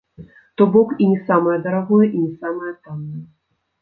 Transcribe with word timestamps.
То 0.61 0.65
бок 0.75 0.93
і 1.05 1.09
не 1.11 1.19
самае 1.29 1.57
дарагое, 1.65 2.07
і 2.07 2.19
не 2.25 2.33
самае 2.41 2.73
таннае. 2.89 3.23